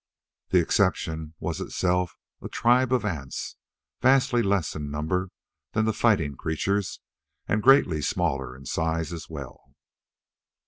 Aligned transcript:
That 0.49 0.57
exception 0.61 1.35
was 1.39 1.61
itself 1.61 2.17
a 2.41 2.49
tribe 2.49 2.91
of 2.91 3.05
ants, 3.05 3.55
vastly 4.01 4.41
less 4.41 4.75
in 4.75 4.89
number 4.89 5.29
than 5.73 5.85
the 5.85 5.93
fighting 5.93 6.33
creatures, 6.35 6.99
and 7.47 7.61
greatly 7.61 8.01
smaller 8.01 8.55
in 8.57 8.65
size 8.65 9.13
as 9.13 9.29
well. 9.29 9.75